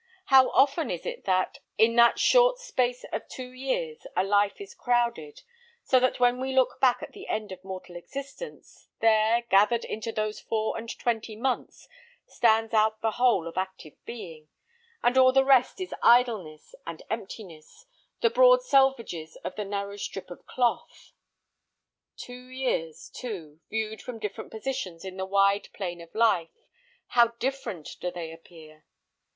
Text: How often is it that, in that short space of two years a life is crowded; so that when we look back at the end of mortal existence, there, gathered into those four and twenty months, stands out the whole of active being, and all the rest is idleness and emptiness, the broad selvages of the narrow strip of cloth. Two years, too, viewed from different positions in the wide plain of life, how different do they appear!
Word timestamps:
How 0.33 0.49
often 0.49 0.89
is 0.89 1.05
it 1.05 1.25
that, 1.25 1.59
in 1.77 1.95
that 1.97 2.17
short 2.17 2.57
space 2.57 3.05
of 3.13 3.27
two 3.27 3.51
years 3.51 4.07
a 4.15 4.23
life 4.23 4.59
is 4.59 4.73
crowded; 4.73 5.43
so 5.83 5.99
that 5.99 6.19
when 6.19 6.39
we 6.41 6.55
look 6.55 6.79
back 6.81 7.03
at 7.03 7.11
the 7.11 7.27
end 7.27 7.51
of 7.51 7.63
mortal 7.63 7.95
existence, 7.95 8.87
there, 8.99 9.43
gathered 9.51 9.85
into 9.85 10.11
those 10.11 10.39
four 10.39 10.75
and 10.75 10.89
twenty 10.97 11.35
months, 11.35 11.87
stands 12.25 12.73
out 12.73 13.01
the 13.01 13.11
whole 13.11 13.45
of 13.47 13.57
active 13.59 13.93
being, 14.03 14.47
and 15.03 15.19
all 15.19 15.31
the 15.31 15.45
rest 15.45 15.79
is 15.79 15.93
idleness 16.01 16.73
and 16.87 17.03
emptiness, 17.11 17.85
the 18.21 18.31
broad 18.31 18.61
selvages 18.63 19.35
of 19.43 19.55
the 19.55 19.65
narrow 19.65 19.97
strip 19.97 20.31
of 20.31 20.47
cloth. 20.47 21.13
Two 22.17 22.47
years, 22.47 23.07
too, 23.11 23.59
viewed 23.69 24.01
from 24.01 24.17
different 24.17 24.49
positions 24.49 25.05
in 25.05 25.17
the 25.17 25.27
wide 25.27 25.67
plain 25.73 26.01
of 26.01 26.15
life, 26.15 26.65
how 27.09 27.27
different 27.37 27.97
do 27.99 28.09
they 28.09 28.31
appear! 28.31 28.83